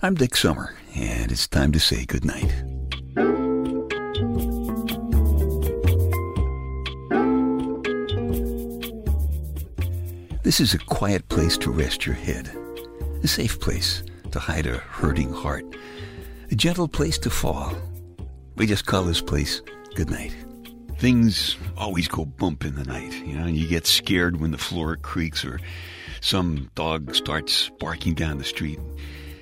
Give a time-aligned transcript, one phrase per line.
[0.00, 2.54] I'm Dick Summer, and it's time to say goodnight.
[10.44, 12.48] This is a quiet place to rest your head,
[13.24, 15.64] a safe place to hide a hurting heart,
[16.52, 17.72] a gentle place to fall.
[18.54, 19.62] We just call this place
[19.96, 20.32] goodnight.
[20.98, 24.58] Things always go bump in the night, you know, and you get scared when the
[24.58, 25.58] floor creaks or
[26.20, 28.78] some dog starts barking down the street.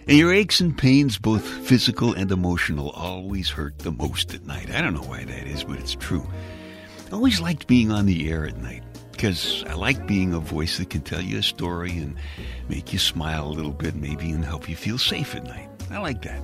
[0.08, 4.70] And your aches and pains, both physical and emotional, always hurt the most at night.
[4.70, 6.24] I don't know why that is, but it's true.
[7.08, 10.78] I always liked being on the air at night because I like being a voice
[10.78, 12.14] that can tell you a story and
[12.68, 15.68] make you smile a little bit, maybe, and help you feel safe at night.
[15.90, 16.40] I like that.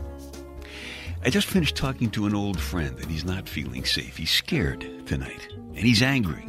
[1.24, 4.16] I just finished talking to an old friend and he's not feeling safe.
[4.16, 6.48] He's scared tonight and he's angry.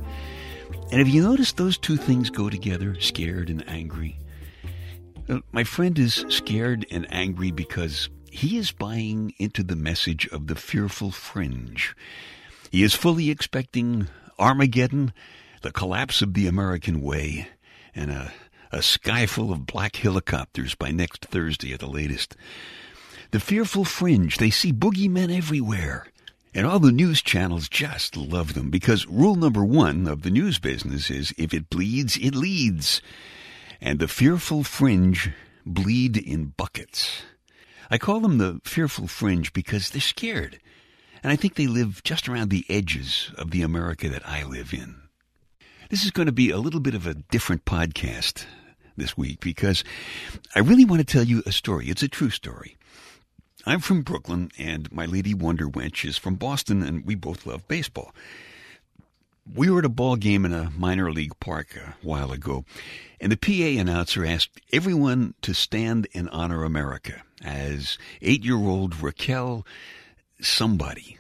[0.90, 4.18] And have you noticed those two things go together, scared and angry?
[5.30, 10.48] Uh, my friend is scared and angry because he is buying into the message of
[10.48, 11.96] the fearful fringe.
[12.72, 14.08] He is fully expecting
[14.38, 15.14] Armageddon,
[15.62, 17.48] the collapse of the American way,
[17.96, 18.34] and a,
[18.72, 22.36] a sky full of black helicopters by next Thursday at the latest.
[23.32, 26.08] The fearful fringe, they see boogeymen everywhere.
[26.56, 30.60] And all the news channels just love them because rule number one of the news
[30.60, 33.02] business is if it bleeds, it leads.
[33.86, 35.32] And the fearful fringe
[35.66, 37.24] bleed in buckets.
[37.92, 40.62] I call them the fearful fringe because they're scared.
[41.22, 44.74] And I think they live just around the edges of the America that I live
[44.74, 44.96] in.
[45.90, 48.46] This is going to be a little bit of a different podcast
[48.96, 49.84] this week because
[50.56, 51.90] I really want to tell you a story.
[51.90, 52.78] It's a true story.
[53.66, 57.68] I'm from Brooklyn, and my lady Wonder Wench is from Boston, and we both love
[57.68, 58.16] baseball.
[59.52, 62.64] We were at a ball game in a minor league park a while ago,
[63.20, 69.66] and the PA announcer asked everyone to stand and honor America as eight-year-old Raquel
[70.40, 71.18] somebody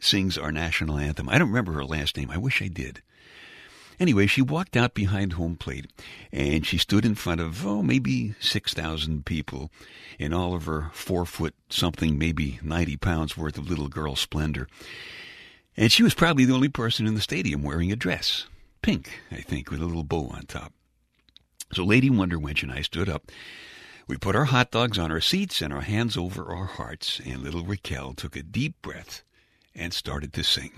[0.00, 1.28] sings our national anthem.
[1.28, 2.30] I don't remember her last name.
[2.30, 3.02] I wish I did.
[4.00, 5.86] Anyway, she walked out behind home plate
[6.32, 9.70] and she stood in front of, oh, maybe 6,000 people
[10.18, 14.66] in all of her four foot something, maybe 90 pounds worth of little girl splendor.
[15.76, 18.46] And she was probably the only person in the stadium wearing a dress.
[18.82, 20.72] Pink, I think, with a little bow on top.
[21.72, 23.30] So Lady Wonder Wench and I stood up.
[24.08, 27.42] We put our hot dogs on our seats and our hands over our hearts, and
[27.42, 29.24] little Raquel took a deep breath
[29.74, 30.72] and started to sing.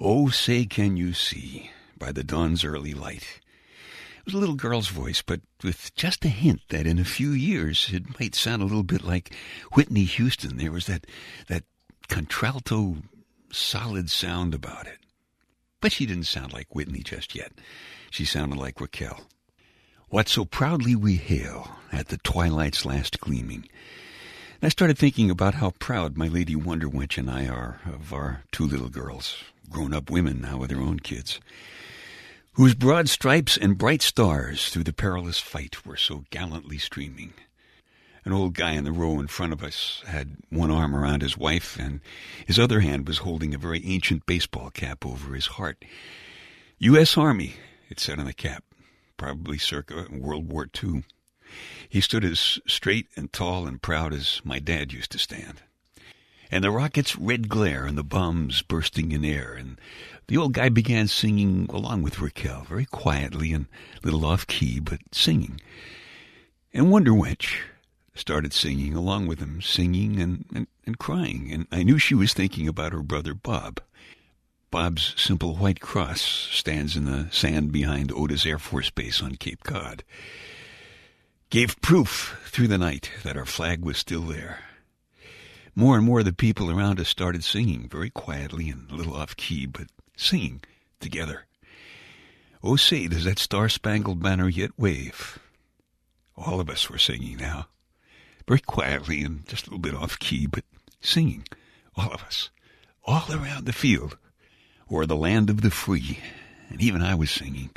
[0.00, 3.40] Oh, say can you see by the dawn's early light.
[4.18, 7.30] It was a little girl's voice, but with just a hint that in a few
[7.30, 9.34] years it might sound a little bit like
[9.72, 10.56] Whitney Houston.
[10.56, 11.06] There was that
[11.48, 11.64] that
[12.08, 12.98] contralto
[13.54, 14.98] solid sound about it.
[15.80, 17.52] But she didn't sound like Whitney just yet.
[18.10, 19.20] She sounded like Raquel.
[20.08, 23.68] What so proudly we hail at the twilight's last gleaming.
[24.62, 28.44] I started thinking about how proud my Lady Wonder Wench and I are of our
[28.52, 31.40] two little girls, grown up women now with their own kids
[32.54, 37.32] whose broad stripes and bright stars through the perilous fight were so gallantly streaming.
[38.24, 41.36] An old guy in the row in front of us had one arm around his
[41.36, 42.00] wife, and
[42.46, 45.84] his other hand was holding a very ancient baseball cap over his heart.
[46.78, 47.18] U.S.
[47.18, 47.56] Army,
[47.90, 48.64] it said on the cap,
[49.18, 51.04] probably circa World War II.
[51.86, 55.60] He stood as straight and tall and proud as my dad used to stand.
[56.50, 59.78] And the rocket's red glare and the bombs bursting in air and
[60.28, 63.66] the old guy began singing along with Raquel, very quietly and
[64.02, 65.60] a little off key, but singing.
[66.72, 67.60] And Wonder Wench
[68.14, 71.50] started singing along with him, singing and, and, and crying.
[71.52, 73.80] And I knew she was thinking about her brother Bob.
[74.70, 79.62] Bob's simple white cross stands in the sand behind Otis Air Force Base on Cape
[79.62, 80.02] Cod.
[81.50, 84.64] Gave proof through the night that our flag was still there.
[85.76, 89.14] More and more of the people around us started singing, very quietly and a little
[89.14, 89.86] off key, but
[90.16, 90.62] singing
[91.00, 91.46] together.
[92.62, 95.38] Oh, say, does that star-spangled banner yet wave?
[96.36, 97.66] All of us were singing now,
[98.46, 100.64] very quietly and just a little bit off key, but
[101.00, 101.44] singing,
[101.96, 102.50] all of us,
[103.04, 104.16] all around the field,
[104.88, 106.20] or the land of the free.
[106.68, 107.70] And even I was singing,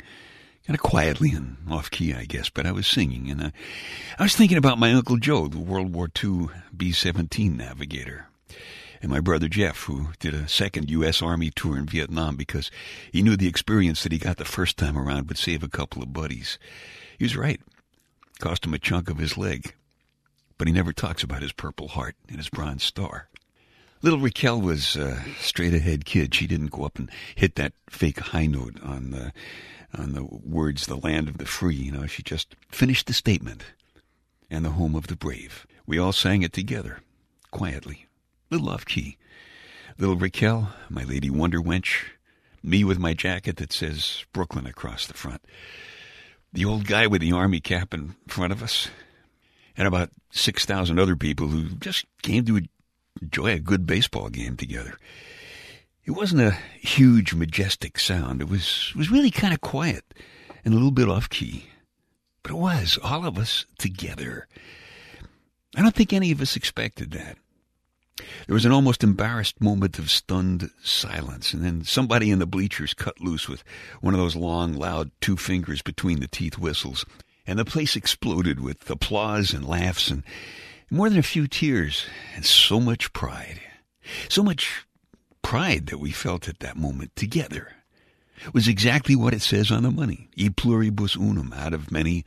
[0.66, 3.30] kind of quietly and off key, I guess, but I was singing.
[3.30, 3.52] And I,
[4.18, 8.28] I was thinking about my Uncle Joe, the World War II B 17 navigator
[9.00, 11.22] and my brother Jeff, who did a second U.S.
[11.22, 12.70] Army tour in Vietnam because
[13.12, 16.02] he knew the experience that he got the first time around would save a couple
[16.02, 16.58] of buddies.
[17.18, 17.60] He was right.
[18.40, 19.74] Cost him a chunk of his leg.
[20.58, 23.28] But he never talks about his Purple Heart and his Bronze Star.
[24.02, 26.34] Little Raquel was a straight ahead kid.
[26.34, 29.32] She didn't go up and hit that fake high note on the
[29.96, 33.64] on the words "the land of the free." You know, she just finished the statement.
[34.50, 35.66] and the home of the brave.
[35.86, 37.00] We all sang it together,
[37.50, 38.06] quietly,
[38.50, 39.16] little off key.
[39.98, 42.04] Little Raquel, my lady Wonder Wench,
[42.62, 45.44] me with my jacket that says Brooklyn across the front.
[46.52, 48.88] The old guy with the army cap in front of us,
[49.78, 52.60] and about 6,000 other people who just came to
[53.22, 54.98] enjoy a good baseball game together.
[56.04, 58.42] It wasn't a huge, majestic sound.
[58.42, 60.04] It was, was really kind of quiet
[60.64, 61.66] and a little bit off key.
[62.42, 64.48] But it was, all of us together.
[65.76, 67.36] I don't think any of us expected that.
[68.46, 72.94] There was an almost embarrassed moment of stunned silence, and then somebody in the bleachers
[72.94, 73.62] cut loose with
[74.00, 77.04] one of those long, loud two fingers between the teeth whistles,
[77.48, 80.22] and the place exploded with applause and laughs and
[80.88, 82.06] more than a few tears
[82.36, 83.60] and so much pride.
[84.28, 84.86] So much
[85.42, 87.72] pride that we felt at that moment together
[88.44, 90.28] it was exactly what it says on the money.
[90.36, 92.24] E pluribus unum, out of many,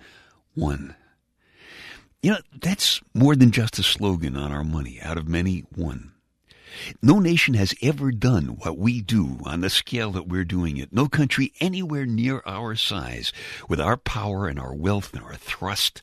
[0.53, 0.95] one.
[2.21, 6.11] You know, that's more than just a slogan on our money, out of many, one.
[7.01, 10.93] No nation has ever done what we do on the scale that we're doing it.
[10.93, 13.33] No country anywhere near our size,
[13.67, 16.01] with our power and our wealth and our thrust,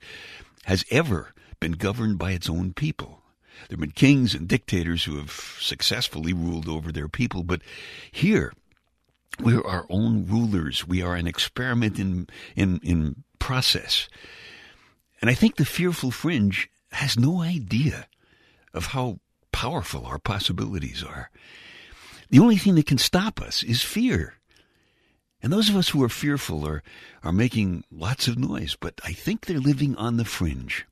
[0.64, 3.22] has ever been governed by its own people.
[3.68, 7.62] There have been kings and dictators who have successfully ruled over their people, but
[8.10, 8.52] here,
[9.40, 10.86] we're our own rulers.
[10.86, 14.08] We are an experiment in, in, in process.
[15.20, 18.06] And I think the fearful fringe has no idea
[18.72, 19.18] of how
[19.58, 21.30] powerful our possibilities are.
[22.30, 24.34] The only thing that can stop us is fear.
[25.42, 26.84] And those of us who are fearful are,
[27.24, 30.86] are making lots of noise, but I think they're living on the fringe.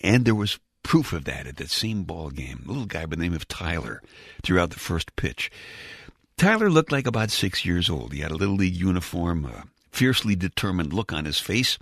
[0.00, 2.62] And there was proof of that at that same ball game.
[2.64, 4.00] A little guy by the name of Tyler
[4.44, 5.50] threw out the first pitch.
[6.36, 8.12] Tyler looked like about six years old.
[8.12, 11.76] He had a little league uniform, a fiercely determined look on his face,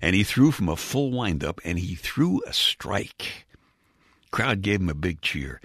[0.00, 3.45] and he threw from a full windup, and he threw a strike.
[4.36, 5.62] Crowd gave him a big cheer.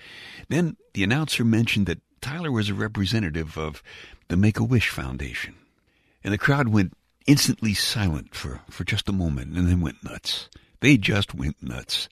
[0.48, 3.84] Then the announcer mentioned that Tyler was a representative of
[4.30, 5.56] the Make-A-Wish Foundation.
[6.24, 6.94] And the crowd went
[7.28, 10.48] instantly silent for, for just a moment and then went nuts.
[10.80, 12.08] They just went nuts.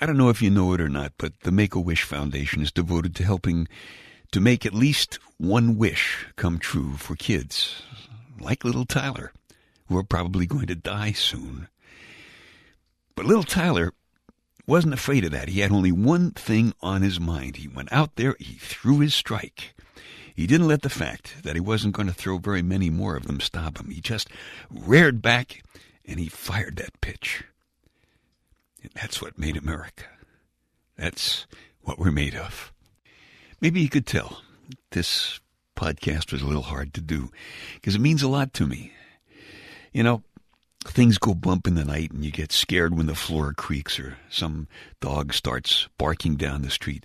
[0.00, 3.14] I don't know if you know it or not, but the Make-A-Wish Foundation is devoted
[3.14, 3.68] to helping
[4.32, 7.80] to make at least one wish come true for kids
[8.40, 9.32] like little Tyler,
[9.86, 11.68] who are probably going to die soon.
[13.14, 13.92] But little Tyler
[14.66, 15.48] wasn't afraid of that.
[15.48, 17.56] He had only one thing on his mind.
[17.56, 19.74] He went out there, he threw his strike.
[20.34, 23.26] He didn't let the fact that he wasn't going to throw very many more of
[23.26, 23.90] them stop him.
[23.90, 24.28] He just
[24.70, 25.62] reared back
[26.04, 27.44] and he fired that pitch.
[28.82, 30.04] And that's what made America.
[30.96, 31.46] That's
[31.82, 32.72] what we're made of.
[33.60, 34.42] Maybe you could tell
[34.90, 35.40] this
[35.76, 37.30] podcast was a little hard to do
[37.74, 38.92] because it means a lot to me.
[39.92, 40.22] You know,
[40.88, 44.16] things go bump in the night and you get scared when the floor creaks or
[44.30, 44.68] some
[45.00, 47.04] dog starts barking down the street.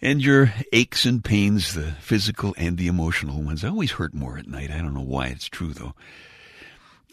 [0.00, 4.46] And your aches and pains, the physical and the emotional ones, always hurt more at
[4.46, 4.70] night.
[4.70, 5.94] I don't know why it's true though.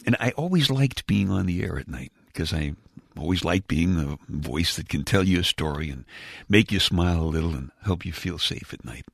[0.06, 2.74] And I always liked being on the air at night because I
[3.18, 6.06] always like being the voice that can tell you a story and
[6.50, 9.06] make you smile a little and help you feel safe at night.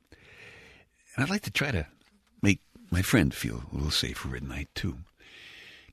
[1.16, 1.88] And I'd like to try to
[2.42, 5.00] make my friend feel a little safer at night, too.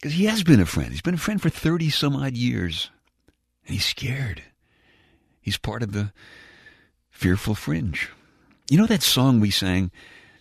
[0.05, 0.91] Because he has been a friend.
[0.91, 2.91] He's been a friend for 30 some odd years.
[3.67, 4.43] And he's scared.
[5.41, 6.13] He's part of the
[7.09, 8.11] fearful fringe.
[8.69, 9.91] You know that song we sang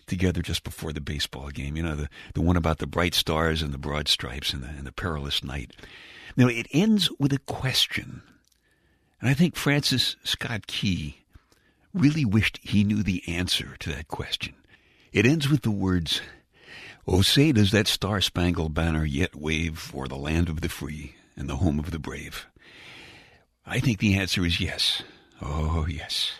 [0.06, 1.78] together just before the baseball game?
[1.78, 4.68] You know, the, the one about the bright stars and the broad stripes and the,
[4.68, 5.70] and the perilous night.
[6.36, 8.20] Now, it ends with a question.
[9.18, 11.22] And I think Francis Scott Key
[11.94, 14.56] really wished he knew the answer to that question.
[15.10, 16.20] It ends with the words,
[17.06, 21.48] Oh, say does that star-spangled banner yet wave o'er the land of the free and
[21.48, 22.46] the home of the brave?
[23.66, 25.02] I think the answer is yes.
[25.42, 26.32] Oh, yes.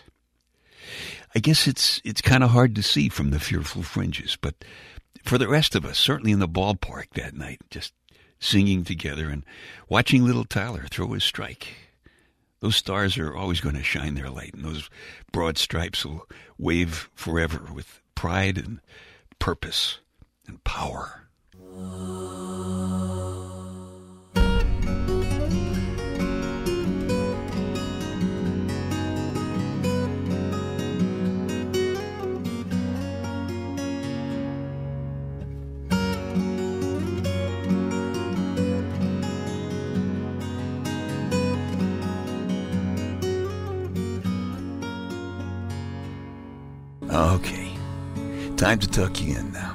[1.35, 4.55] I guess it's it's kind of hard to see from the fearful fringes, but
[5.23, 7.93] for the rest of us, certainly in the ballpark that night, just
[8.39, 9.43] singing together and
[9.89, 11.67] watching little Tyler throw his strike.
[12.61, 14.89] Those stars are always going to shine their light, and those
[15.31, 18.79] broad stripes will wave forever with pride and
[19.37, 19.99] purpose
[20.47, 21.21] and power.
[47.07, 47.71] Okay,
[48.57, 49.74] time to tuck you in now.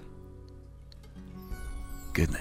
[2.13, 2.40] Good night.